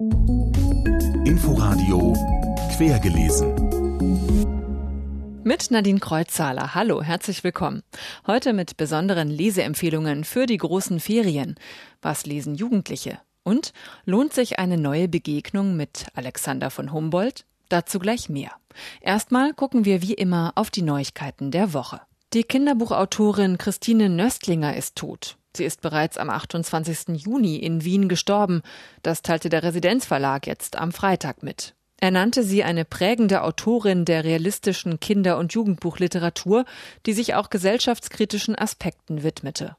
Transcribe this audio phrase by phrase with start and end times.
[0.00, 2.14] Inforadio
[2.74, 3.54] Quergelesen.
[5.44, 6.74] Mit Nadine Kreuzzahler.
[6.74, 7.82] Hallo, herzlich willkommen.
[8.26, 11.56] Heute mit besonderen Leseempfehlungen für die großen Ferien.
[12.00, 13.20] Was lesen Jugendliche?
[13.42, 13.74] Und
[14.06, 17.44] lohnt sich eine neue Begegnung mit Alexander von Humboldt?
[17.68, 18.52] Dazu gleich mehr.
[19.02, 22.00] Erstmal gucken wir wie immer auf die Neuigkeiten der Woche.
[22.32, 25.36] Die Kinderbuchautorin Christine Nöstlinger ist tot.
[25.56, 27.16] Sie ist bereits am 28.
[27.16, 28.62] Juni in Wien gestorben.
[29.02, 31.74] Das teilte der Residenzverlag jetzt am Freitag mit.
[32.00, 36.64] Er nannte sie eine prägende Autorin der realistischen Kinder- und Jugendbuchliteratur,
[37.04, 39.76] die sich auch gesellschaftskritischen Aspekten widmete.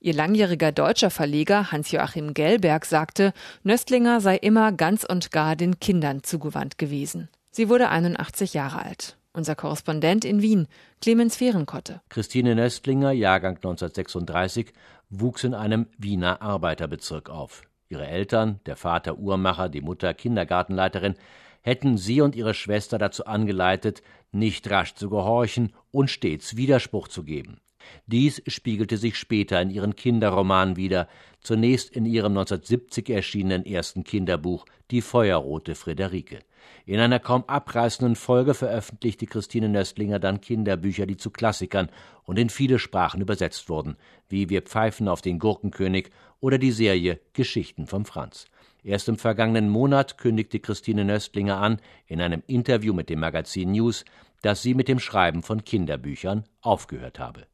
[0.00, 6.22] Ihr langjähriger deutscher Verleger Hans-Joachim Gellberg sagte, Nöstlinger sei immer ganz und gar den Kindern
[6.24, 7.28] zugewandt gewesen.
[7.50, 9.16] Sie wurde 81 Jahre alt.
[9.34, 10.68] Unser Korrespondent in Wien,
[11.00, 12.02] Clemens Fehrenkotte.
[12.10, 14.72] Christine Nöstlinger, Jahrgang 1936,
[15.12, 17.62] wuchs in einem Wiener Arbeiterbezirk auf.
[17.88, 21.14] Ihre Eltern, der Vater Uhrmacher, die Mutter Kindergartenleiterin,
[21.60, 27.22] hätten sie und ihre Schwester dazu angeleitet, nicht rasch zu gehorchen und stets Widerspruch zu
[27.22, 27.60] geben.
[28.06, 31.08] Dies spiegelte sich später in ihren Kinderromanen wider,
[31.40, 36.40] zunächst in ihrem 1970 erschienenen ersten Kinderbuch Die feuerrote Friederike.
[36.84, 41.88] In einer kaum abreißenden Folge veröffentlichte Christine Nöstlinger dann Kinderbücher, die zu Klassikern
[42.24, 43.96] und in viele Sprachen übersetzt wurden,
[44.28, 48.46] wie Wir pfeifen auf den Gurkenkönig oder die Serie Geschichten vom Franz.
[48.84, 54.04] Erst im vergangenen Monat kündigte Christine Nöstlinger an, in einem Interview mit dem Magazin News,
[54.42, 57.46] dass sie mit dem Schreiben von Kinderbüchern aufgehört habe.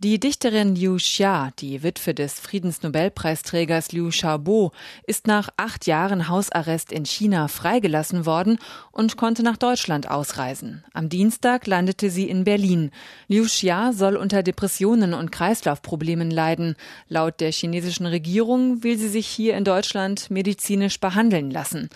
[0.00, 4.72] Die Dichterin Liu Xia, die Witwe des Friedensnobelpreisträgers Liu Xiaobo,
[5.06, 8.58] ist nach acht Jahren Hausarrest in China freigelassen worden
[8.92, 10.84] und konnte nach Deutschland ausreisen.
[10.92, 12.90] Am Dienstag landete sie in Berlin.
[13.28, 16.74] Liu Xia soll unter Depressionen und Kreislaufproblemen leiden.
[17.08, 21.88] Laut der chinesischen Regierung will sie sich hier in Deutschland medizinisch behandeln lassen.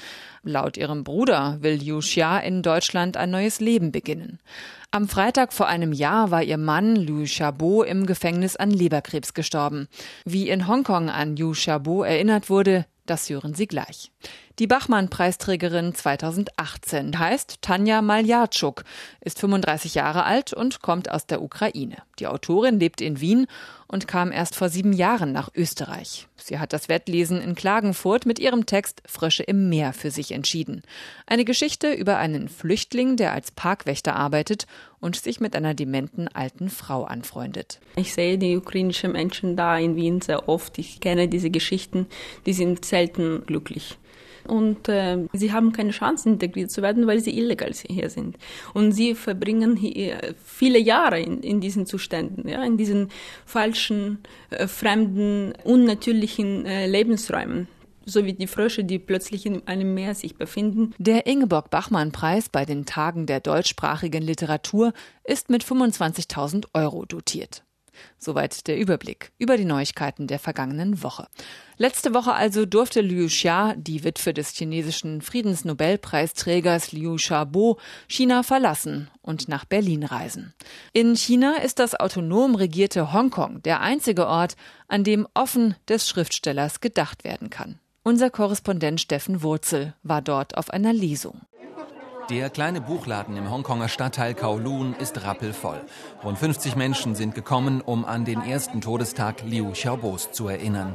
[0.49, 4.39] Laut ihrem Bruder will Liu Xia in Deutschland ein neues Leben beginnen.
[4.91, 9.89] Am Freitag vor einem Jahr war ihr Mann Liu Xiaobo im Gefängnis an Leberkrebs gestorben.
[10.25, 14.11] Wie in Hongkong an Liu Xiaobo erinnert wurde, das hören Sie gleich.
[14.59, 18.83] Die Bachmann-Preisträgerin 2018 heißt Tanja Maljatschuk,
[19.21, 21.99] ist 35 Jahre alt und kommt aus der Ukraine.
[22.19, 23.47] Die Autorin lebt in Wien
[23.87, 26.27] und kam erst vor sieben Jahren nach Österreich.
[26.35, 30.83] Sie hat das Wettlesen in Klagenfurt mit ihrem Text Frösche im Meer für sich entschieden.
[31.25, 34.67] Eine Geschichte über einen Flüchtling, der als Parkwächter arbeitet
[34.99, 37.79] und sich mit einer dementen alten Frau anfreundet.
[37.95, 40.79] Ich sehe die ukrainischen Menschen da in Wien sehr oft.
[40.79, 42.09] Ich kenne diese Geschichten.
[42.45, 43.99] Die sind selten glücklich
[44.49, 48.37] und äh, sie haben keine Chance integriert zu werden, weil sie illegal hier sind.
[48.75, 53.11] Und sie verbringen hier viele Jahre in, in diesen Zuständen, ja, in diesen
[53.45, 54.19] falschen,
[54.51, 57.69] äh, fremden, unnatürlichen äh, Lebensräumen
[58.09, 60.95] so wie die Frösche, die plötzlich in einem Meer sich befinden.
[60.99, 64.93] Der Ingeborg-Bachmann-Preis bei den Tagen der deutschsprachigen Literatur
[65.25, 67.65] ist mit 25.000 Euro dotiert.
[68.19, 71.29] Soweit der Überblick über die Neuigkeiten der vergangenen Woche.
[71.77, 79.11] Letzte Woche also durfte Liu Xia, die Witwe des chinesischen Friedensnobelpreisträgers Liu Xiaobo, China verlassen
[79.23, 80.55] und nach Berlin reisen.
[80.93, 84.57] In China ist das autonom regierte Hongkong der einzige Ort,
[84.89, 87.79] an dem offen des Schriftstellers gedacht werden kann.
[88.03, 91.43] Unser Korrespondent Steffen Wurzel war dort auf einer Lesung.
[92.31, 95.81] Der kleine Buchladen im Hongkonger Stadtteil Kowloon ist rappelvoll.
[96.23, 100.95] Rund 50 Menschen sind gekommen, um an den ersten Todestag Liu Xiaobos zu erinnern.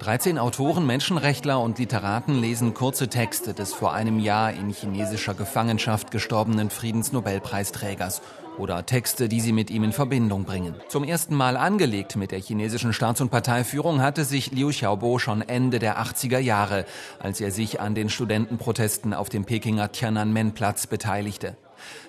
[0.00, 6.10] 13 Autoren, Menschenrechtler und Literaten lesen kurze Texte des vor einem Jahr in chinesischer Gefangenschaft
[6.10, 8.22] gestorbenen Friedensnobelpreisträgers
[8.56, 10.74] oder Texte, die sie mit ihm in Verbindung bringen.
[10.88, 15.42] Zum ersten Mal angelegt mit der chinesischen Staats- und Parteiführung hatte sich Liu Xiaobo schon
[15.42, 16.86] Ende der 80er Jahre,
[17.18, 21.58] als er sich an den Studentenprotesten auf dem Pekinger Tiananmen-Platz beteiligte.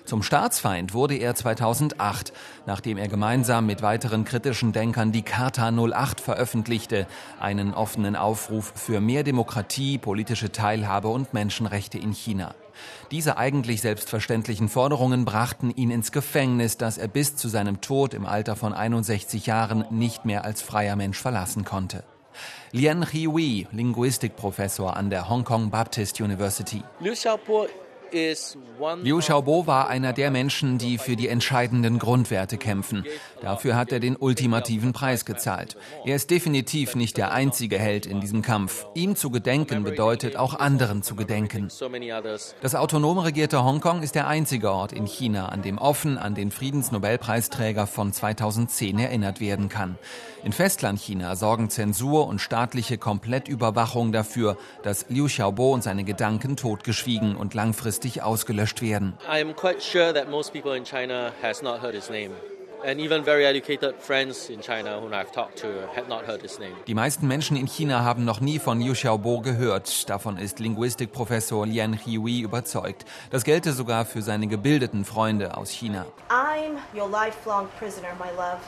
[0.04, 2.32] Zum Staatsfeind wurde er 2008,
[2.66, 7.06] nachdem er gemeinsam mit weiteren kritischen Denkern die Charta 08 veröffentlichte,
[7.40, 12.54] einen offenen Aufruf für mehr Demokratie, politische Teilhabe und Menschenrechte in China.
[13.10, 18.26] Diese eigentlich selbstverständlichen Forderungen brachten ihn ins Gefängnis, das er bis zu seinem Tod im
[18.26, 22.04] Alter von 61 Jahren nicht mehr als freier Mensch verlassen konnte.
[22.72, 26.82] Lian Hiwi, Linguistikprofessor an der Hong Kong Baptist University.
[27.00, 27.66] Liu Xiaobo
[28.12, 33.04] Liu Xiaobo war einer der Menschen, die für die entscheidenden Grundwerte kämpfen.
[33.40, 35.76] Dafür hat er den ultimativen Preis gezahlt.
[36.04, 38.86] Er ist definitiv nicht der einzige Held in diesem Kampf.
[38.94, 41.68] Ihm zu gedenken bedeutet auch anderen zu gedenken.
[42.60, 46.50] Das autonom regierte Hongkong ist der einzige Ort in China, an dem offen an den
[46.50, 49.96] Friedensnobelpreisträger von 2010 erinnert werden kann.
[50.44, 57.36] In Festlandchina sorgen Zensur und staatliche Komplettüberwachung dafür, dass Liu Xiaobo und seine Gedanken totgeschwiegen
[57.36, 59.14] und langfristig ausgelöscht werden.
[59.26, 62.32] I am quite sure that most people in China has not heard his name.
[66.86, 70.10] Die meisten Menschen in China haben noch nie von Liu Xiaobo gehört.
[70.10, 73.04] Davon ist Linguistikprofessor Lian Hiwi überzeugt.
[73.30, 76.06] Das gelte sogar für seine gebildeten Freunde aus China.
[76.28, 78.58] I'm your lifelong prisoner, my love.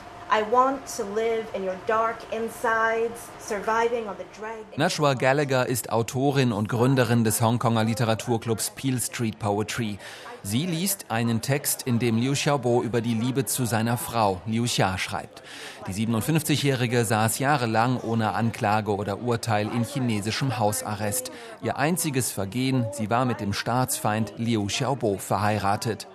[4.77, 9.99] Nashua Gallagher ist Autorin und Gründerin des Hongkonger Literaturclubs Peel Street Poetry.
[10.47, 14.65] Sie liest einen Text, in dem Liu Xiaobo über die Liebe zu seiner Frau Liu
[14.65, 15.41] Xia schreibt.
[15.87, 21.31] Die 57-Jährige saß jahrelang ohne Anklage oder Urteil in chinesischem Hausarrest.
[21.63, 26.07] Ihr einziges Vergehen, sie war mit dem Staatsfeind Liu Xiaobo verheiratet.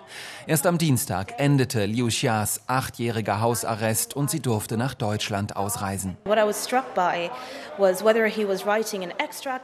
[0.47, 6.17] Erst am Dienstag endete Liu Xias achtjähriger Hausarrest und sie durfte nach Deutschland ausreisen.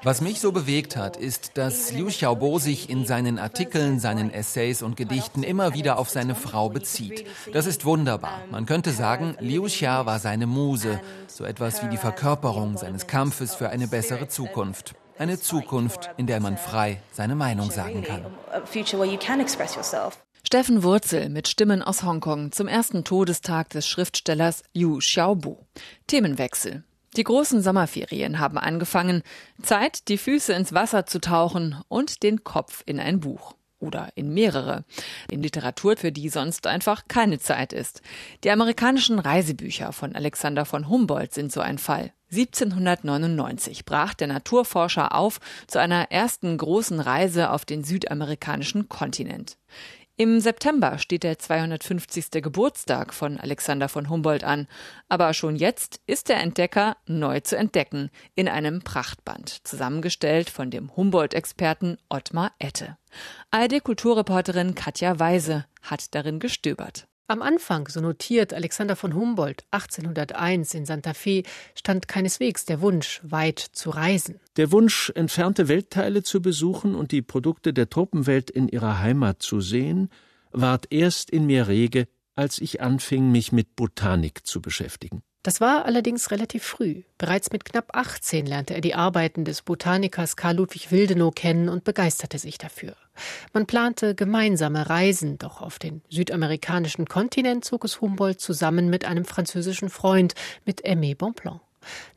[0.04, 4.82] Was mich so bewegt hat, ist, dass Liu Xiaobo sich in seinen Artikeln, seinen Essays
[4.82, 7.28] und Gedichten immer wieder auf seine Frau bezieht.
[7.54, 8.42] Das ist wunderbar.
[8.50, 13.54] Man könnte sagen, Liu Xia war seine Muse, so etwas wie die Verkörperung seines Kampfes
[13.54, 14.96] für eine bessere Zukunft.
[15.20, 18.26] Eine Zukunft, in der man frei seine Meinung sagen kann.
[20.44, 25.68] Steffen Wurzel mit Stimmen aus Hongkong zum ersten Todestag des Schriftstellers Yu Xiaobo.
[26.08, 26.84] Themenwechsel.
[27.16, 29.24] Die großen Sommerferien haben angefangen.
[29.62, 33.54] Zeit, die Füße ins Wasser zu tauchen und den Kopf in ein Buch.
[33.80, 34.86] Oder in mehrere.
[35.30, 38.02] In Literatur, für die sonst einfach keine Zeit ist.
[38.44, 42.12] Die amerikanischen Reisebücher von Alexander von Humboldt sind so ein Fall.
[42.32, 49.58] 1799 brach der Naturforscher auf zu einer ersten großen Reise auf den südamerikanischen Kontinent.
[50.20, 52.42] Im September steht der 250.
[52.42, 54.68] Geburtstag von Alexander von Humboldt an,
[55.08, 60.96] aber schon jetzt ist der Entdecker neu zu entdecken in einem Prachtband, zusammengestellt von dem
[60.96, 62.98] Humboldt-Experten Ottmar Ette.
[63.52, 67.08] ARD-Kulturreporterin Katja Weise hat darin gestöbert.
[67.30, 71.44] Am Anfang, so notiert Alexander von Humboldt 1801 in Santa Fe,
[71.76, 74.40] stand keineswegs der Wunsch, weit zu reisen.
[74.56, 79.60] Der Wunsch, entfernte Weltteile zu besuchen und die Produkte der Tropenwelt in ihrer Heimat zu
[79.60, 80.10] sehen,
[80.52, 85.22] ward erst in mir rege, als ich anfing, mich mit Botanik zu beschäftigen.
[85.48, 87.04] Das war allerdings relativ früh.
[87.18, 91.86] Bereits mit knapp 18 lernte er die Arbeiten des Botanikers Karl Ludwig Willdenow kennen und
[91.86, 92.98] begeisterte sich dafür.
[93.54, 99.24] Man plante gemeinsame Reisen, doch auf den südamerikanischen Kontinent zog es Humboldt zusammen mit einem
[99.24, 100.34] französischen Freund,
[100.66, 101.62] mit Aimé Bonpland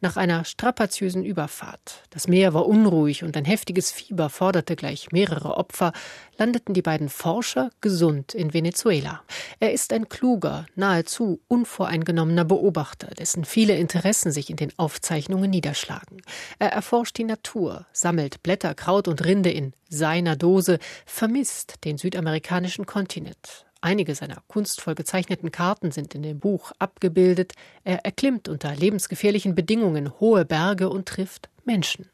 [0.01, 2.03] nach einer strapaziösen Überfahrt.
[2.11, 5.93] Das Meer war unruhig und ein heftiges Fieber forderte gleich mehrere Opfer,
[6.39, 9.23] landeten die beiden Forscher gesund in Venezuela.
[9.61, 16.23] Er ist ein kluger, nahezu unvoreingenommener Beobachter, dessen viele Interessen sich in den Aufzeichnungen niederschlagen.
[16.59, 22.87] Er erforscht die Natur, sammelt Blätter, Kraut und Rinde in seiner Dose, vermisst den südamerikanischen
[22.87, 23.67] Kontinent.
[23.83, 27.55] Einige seiner kunstvoll gezeichneten Karten sind in dem Buch abgebildet.
[27.83, 32.09] Er erklimmt unter lebensgefährlichen Bedingungen hohe Berge und trifft Menschen.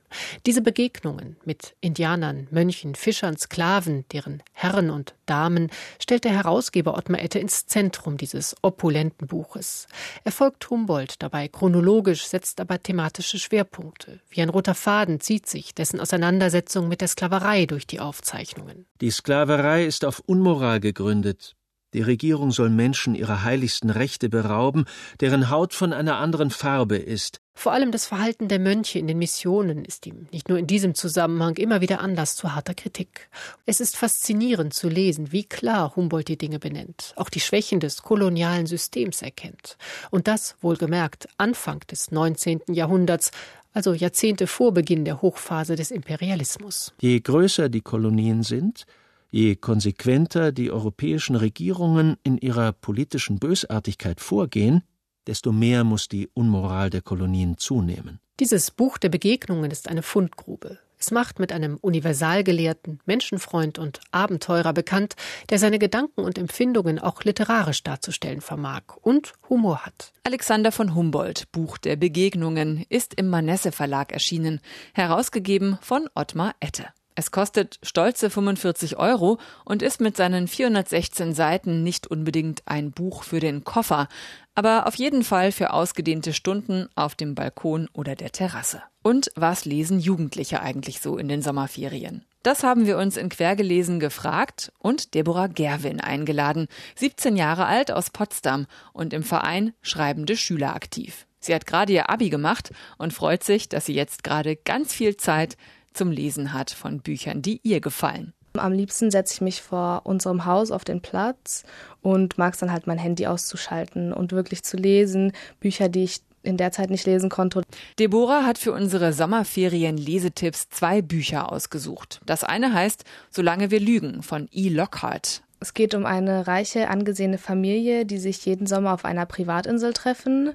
[0.47, 5.71] Diese Begegnungen mit Indianern, Mönchen, Fischern, Sklaven, deren Herren und Damen,
[6.01, 9.89] stellt der Herausgeber Ottmar Ette ins Zentrum dieses opulenten Buches.
[10.25, 14.21] Er folgt Humboldt dabei chronologisch, setzt aber thematische Schwerpunkte.
[14.31, 18.87] Wie ein roter Faden zieht sich dessen Auseinandersetzung mit der Sklaverei durch die Aufzeichnungen.
[19.01, 21.57] Die Sklaverei ist auf Unmoral gegründet.
[21.95, 24.85] Die Regierung soll Menschen ihrer heiligsten Rechte berauben,
[25.21, 27.41] deren Haut von einer anderen Farbe ist.
[27.55, 30.95] Vor allem das Verhalten der Mönche in den Missionen ist ihm nicht nur in diesem
[30.95, 33.31] Zusammenhang immer wieder Anlass zu harter Kritik.
[33.65, 38.03] Es ist faszinierend zu lesen, wie klar Humboldt die Dinge benennt, auch die Schwächen des
[38.03, 39.79] kolonialen Systems erkennt.
[40.11, 42.61] Und das, wohlgemerkt, Anfang des 19.
[42.69, 43.31] Jahrhunderts,
[43.73, 46.93] also Jahrzehnte vor Beginn der Hochphase des Imperialismus.
[47.01, 48.85] Je größer die Kolonien sind,
[49.31, 54.83] Je konsequenter die europäischen Regierungen in ihrer politischen Bösartigkeit vorgehen,
[55.27, 58.21] desto mehr muss die Unmoral der Kolonien zunehmen.
[58.39, 60.79] Dieses Buch der Begegnungen ist eine Fundgrube.
[60.99, 65.15] Es macht mit einem Universalgelehrten, Menschenfreund und Abenteurer bekannt,
[65.51, 70.13] der seine Gedanken und Empfindungen auch literarisch darzustellen vermag und Humor hat.
[70.25, 74.61] Alexander von Humboldt, Buch der Begegnungen, ist im Manesse Verlag erschienen,
[74.95, 76.87] herausgegeben von Ottmar Ette.
[77.19, 83.23] Es kostet stolze 45 Euro und ist mit seinen 416 Seiten nicht unbedingt ein Buch
[83.23, 84.09] für den Koffer,
[84.55, 88.83] aber auf jeden Fall für ausgedehnte Stunden auf dem Balkon oder der Terrasse.
[89.03, 92.27] Und was lesen Jugendliche eigentlich so in den Sommerferien?
[92.43, 98.11] Das haben wir uns in Quergelesen gefragt und Deborah Gerwin eingeladen, 17 Jahre alt aus
[98.11, 101.27] Potsdam und im Verein Schreibende Schüler aktiv.
[101.41, 105.17] Sie hat gerade ihr Abi gemacht und freut sich, dass sie jetzt gerade ganz viel
[105.17, 105.57] Zeit
[105.97, 108.33] zum Lesen hat von Büchern, die ihr gefallen.
[108.55, 111.65] Am liebsten setze ich mich vor unserem Haus auf den Platz
[112.01, 116.21] und mag es dann halt mein Handy auszuschalten und wirklich zu lesen, Bücher, die ich
[116.43, 117.63] in der Zeit nicht lesen konnte.
[117.99, 122.21] Deborah hat für unsere Sommerferien Lesetipps zwei Bücher ausgesucht.
[122.25, 124.69] Das eine heißt Solange wir lügen von E.
[124.69, 125.43] Lockhart.
[125.59, 130.55] Es geht um eine reiche, angesehene Familie, die sich jeden Sommer auf einer Privatinsel treffen.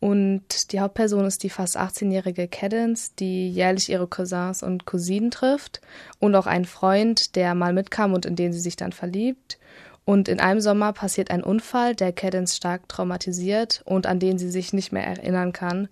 [0.00, 5.80] Und die Hauptperson ist die fast 18-jährige Cadence, die jährlich ihre Cousins und Cousinen trifft
[6.20, 9.58] und auch einen Freund, der mal mitkam und in den sie sich dann verliebt.
[10.04, 14.50] Und in einem Sommer passiert ein Unfall, der Cadence stark traumatisiert und an den sie
[14.50, 15.88] sich nicht mehr erinnern kann.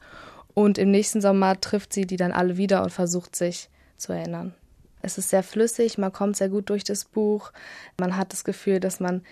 [0.54, 4.54] Und im nächsten Sommer trifft sie die dann alle wieder und versucht sich zu erinnern.
[5.02, 7.52] Es ist sehr flüssig, man kommt sehr gut durch das Buch.
[7.98, 9.22] Man hat das Gefühl, dass man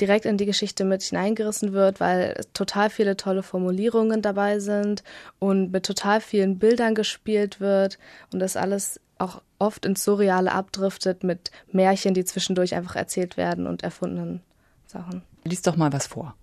[0.00, 5.02] direkt in die Geschichte mit hineingerissen wird, weil total viele tolle Formulierungen dabei sind
[5.38, 7.98] und mit total vielen Bildern gespielt wird
[8.32, 13.66] und das alles auch oft ins Surreale abdriftet mit Märchen, die zwischendurch einfach erzählt werden
[13.66, 14.42] und erfundenen
[14.86, 15.22] Sachen.
[15.44, 16.34] Lies doch mal was vor.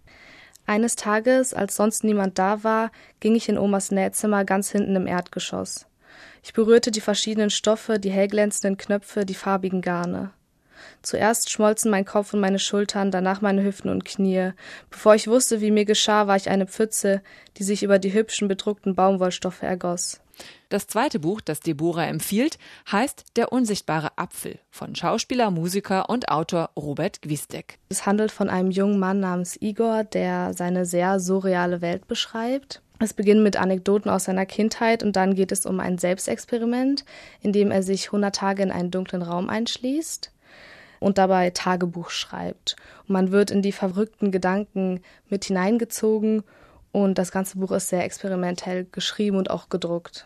[0.65, 5.07] Eines Tages, als sonst niemand da war, ging ich in Omas Nähzimmer ganz hinten im
[5.07, 5.85] Erdgeschoss.
[6.43, 10.31] Ich berührte die verschiedenen Stoffe, die hellglänzenden Knöpfe, die farbigen Garne.
[11.01, 14.51] Zuerst schmolzen mein Kopf und meine Schultern, danach meine Hüften und Knie.
[14.89, 17.21] Bevor ich wusste, wie mir geschah, war ich eine Pfütze,
[17.57, 20.21] die sich über die hübschen bedruckten Baumwollstoffe ergoss.
[20.69, 22.57] Das zweite Buch, das Deborah empfiehlt,
[22.91, 27.79] heißt Der unsichtbare Apfel von Schauspieler, Musiker und Autor Robert Gwistek.
[27.89, 32.81] Es handelt von einem jungen Mann namens Igor, der seine sehr surreale Welt beschreibt.
[32.99, 37.03] Es beginnt mit Anekdoten aus seiner Kindheit und dann geht es um ein Selbstexperiment,
[37.41, 40.31] in dem er sich 100 Tage in einen dunklen Raum einschließt
[41.05, 42.75] und dabei Tagebuch schreibt.
[43.07, 46.41] Und man wird in die verrückten Gedanken mit hineingezogen
[46.91, 50.25] und das ganze Buch ist sehr experimentell geschrieben und auch gedruckt.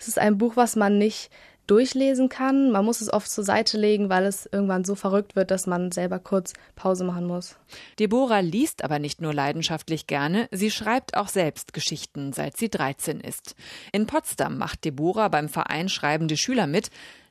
[0.00, 1.30] Es ist ein Buch, was man nicht
[1.68, 2.72] durchlesen kann.
[2.72, 5.92] Man muss es oft zur Seite legen, weil es irgendwann so verrückt wird, dass man
[5.92, 7.56] selber kurz Pause machen muss.
[8.00, 13.20] Deborah liest aber nicht nur leidenschaftlich gerne, sie schreibt auch selbst Geschichten, seit sie 13
[13.20, 13.54] ist.
[13.92, 16.90] In Potsdam macht Deborah beim Verein Schreibende Schüler mit,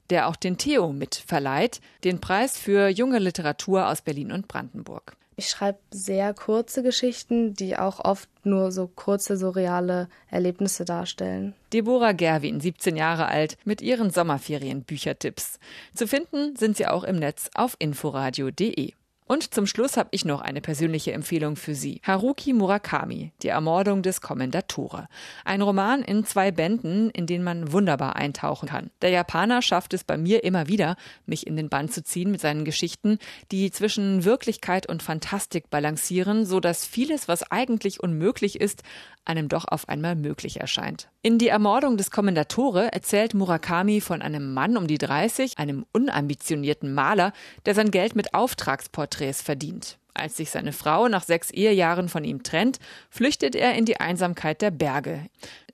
[0.10, 5.16] der auch den Theo mit verleiht, den Preis für junge Literatur aus Berlin und Brandenburg.
[5.40, 11.56] Ich schreibe sehr kurze Geschichten, die auch oft nur so kurze, surreale Erlebnisse darstellen.
[11.72, 15.60] Deborah Gerwin, 17 Jahre alt, mit ihren Sommerferien-Büchertipps.
[15.96, 18.92] Zu finden sind sie auch im Netz auf inforadio.de.
[19.32, 22.02] Und zum Schluss habe ich noch eine persönliche Empfehlung für Sie.
[22.02, 25.08] Haruki Murakami, Die Ermordung des Kommendatore.
[25.46, 28.90] Ein Roman in zwei Bänden, in den man wunderbar eintauchen kann.
[29.04, 30.96] Der Japaner schafft es bei mir immer wieder,
[31.28, 33.20] mich in den Bann zu ziehen mit seinen Geschichten,
[33.52, 38.82] die zwischen Wirklichkeit und Fantastik balancieren, so dass vieles, was eigentlich unmöglich ist,
[39.26, 41.08] einem doch auf einmal möglich erscheint.
[41.22, 46.94] In Die Ermordung des Kommendatore erzählt Murakami von einem Mann um die 30, einem unambitionierten
[46.94, 47.34] Maler,
[47.66, 50.00] der sein Geld mit Auftragsporträts verdient.
[50.14, 54.62] Als sich seine Frau nach sechs Ehejahren von ihm trennt, flüchtet er in die Einsamkeit
[54.62, 55.26] der Berge.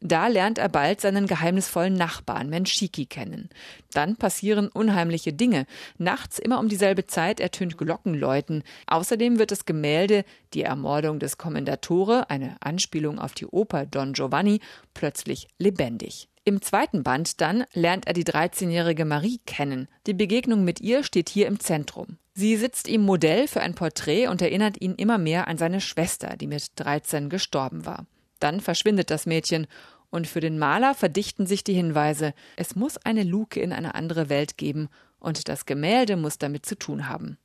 [0.01, 3.49] Da lernt er bald seinen geheimnisvollen Nachbarn Menschiki kennen.
[3.93, 5.65] Dann passieren unheimliche Dinge.
[5.97, 8.63] Nachts immer um dieselbe Zeit ertönt Glockenläuten.
[8.87, 14.59] Außerdem wird das Gemälde Die Ermordung des Kommendatore, eine Anspielung auf die Oper Don Giovanni,
[14.93, 16.27] plötzlich lebendig.
[16.43, 19.87] Im zweiten Band dann lernt er die 13-jährige Marie kennen.
[20.05, 22.17] Die Begegnung mit ihr steht hier im Zentrum.
[22.37, 26.35] Sie sitzt ihm Modell für ein Porträt und erinnert ihn immer mehr an seine Schwester,
[26.35, 28.07] die mit 13 gestorben war.
[28.39, 29.67] Dann verschwindet das Mädchen
[30.09, 32.33] und für den Maler verdichten sich die Hinweise.
[32.57, 36.77] Es muss eine Luke in eine andere Welt geben und das Gemälde muss damit zu
[36.77, 37.37] tun haben.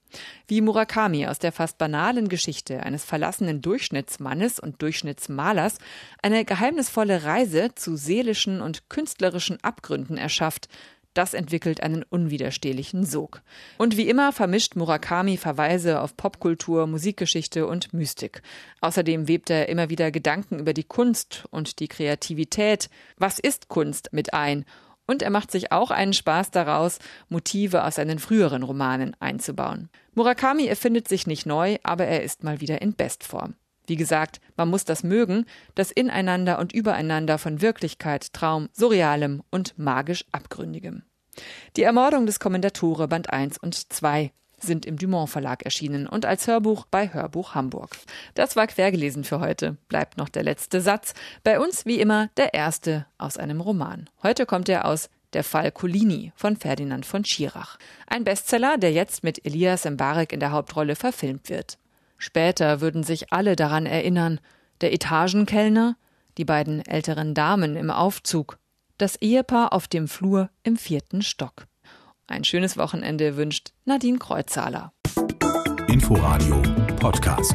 [0.49, 5.79] Wie Murakami aus der fast banalen Geschichte eines verlassenen Durchschnittsmannes und Durchschnittsmalers
[6.21, 10.69] eine geheimnisvolle Reise zu seelischen und künstlerischen Abgründen erschafft,
[11.15, 13.43] das entwickelt einen unwiderstehlichen Sog.
[13.79, 18.43] Und wie immer vermischt Murakami Verweise auf Popkultur, Musikgeschichte und Mystik.
[18.81, 22.91] Außerdem webt er immer wieder Gedanken über die Kunst und die Kreativität.
[23.17, 24.65] Was ist Kunst mit ein?
[25.07, 29.89] Und er macht sich auch einen Spaß daraus, Motive aus seinen früheren Romanen einzubauen.
[30.15, 33.55] Murakami erfindet sich nicht neu, aber er ist mal wieder in Bestform.
[33.91, 39.77] Wie gesagt, man muss das mögen, das Ineinander und Übereinander von Wirklichkeit, Traum, Surrealem und
[39.81, 41.03] magisch Abgründigem.
[41.75, 44.31] Die Ermordung des Kommendatore Band 1 und 2
[44.61, 47.97] sind im Dumont Verlag erschienen und als Hörbuch bei Hörbuch Hamburg.
[48.35, 49.77] Das war quergelesen für heute.
[49.89, 51.13] Bleibt noch der letzte Satz.
[51.43, 54.09] Bei uns wie immer der erste aus einem Roman.
[54.23, 57.77] Heute kommt er aus Der Fall Colini von Ferdinand von Schirach.
[58.07, 61.77] Ein Bestseller, der jetzt mit Elias Mbarek in der Hauptrolle verfilmt wird.
[62.21, 64.41] Später würden sich alle daran erinnern.
[64.83, 65.97] Der Etagenkellner,
[66.37, 68.59] die beiden älteren Damen im Aufzug,
[68.99, 71.67] das Ehepaar auf dem Flur im vierten Stock.
[72.27, 74.93] Ein schönes Wochenende wünscht Nadine Kreuzhaler.
[75.89, 76.63] Inforadio
[77.01, 77.55] Podcast.